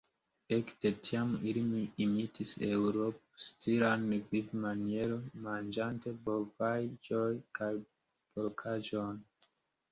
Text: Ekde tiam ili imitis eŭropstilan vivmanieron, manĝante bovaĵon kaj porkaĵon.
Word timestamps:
Ekde 0.55 0.91
tiam 1.07 1.33
ili 1.51 1.63
imitis 2.05 2.53
eŭropstilan 2.69 4.09
vivmanieron, 4.33 5.29
manĝante 5.49 6.17
bovaĵon 6.31 7.41
kaj 7.61 7.73
porkaĵon. 7.95 9.25